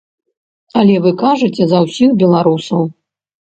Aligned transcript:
Але 0.81 0.95
вы 1.03 1.11
кажаце 1.25 1.63
за 1.75 1.83
ўсіх 1.85 2.17
беларусаў. 2.25 2.81